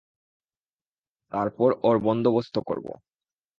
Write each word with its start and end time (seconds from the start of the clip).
তারপর 1.31 1.69
ওর 1.83 1.95
বন্দোবস্ত 1.99 2.55
করবো। 2.59 2.93